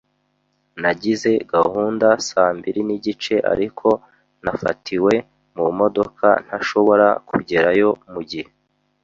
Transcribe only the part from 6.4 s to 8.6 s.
ntashobora kugerayo mugihe.